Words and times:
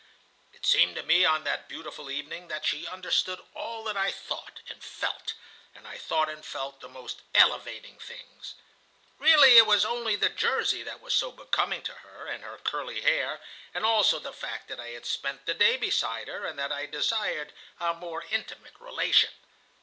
It 0.51 0.65
seemed 0.65 0.95
to 0.95 1.03
me 1.03 1.25
on 1.25 1.43
that 1.43 1.67
beautiful 1.69 2.09
evening 2.09 2.47
that 2.47 2.65
she 2.65 2.87
understood 2.87 3.39
all 3.53 3.83
that 3.83 3.95
I 3.95 4.09
thought 4.09 4.59
and 4.67 4.83
felt, 4.83 5.35
and 5.75 5.87
I 5.87 5.99
thought 5.99 6.27
and 6.27 6.43
felt 6.43 6.79
the 6.81 6.89
most 6.89 7.21
elevating 7.35 7.99
things. 7.99 8.55
"Really, 9.19 9.57
it 9.59 9.67
was 9.67 9.85
only 9.85 10.15
the 10.15 10.29
jersey 10.31 10.81
that 10.81 11.01
was 11.01 11.13
so 11.15 11.31
becoming 11.31 11.83
to 11.83 11.93
her, 11.93 12.25
and 12.25 12.43
her 12.43 12.57
curly 12.57 13.01
hair, 13.01 13.41
and 13.75 13.85
also 13.85 14.17
the 14.17 14.33
fact 14.33 14.69
that 14.69 14.79
I 14.79 14.87
had 14.87 15.05
spent 15.05 15.45
the 15.45 15.53
day 15.53 15.77
beside 15.77 16.27
her, 16.27 16.47
and 16.47 16.57
that 16.57 16.71
I 16.71 16.87
desired 16.87 17.53
a 17.79 17.93
more 17.93 18.25
intimate 18.31 18.73
relation. 18.79 19.29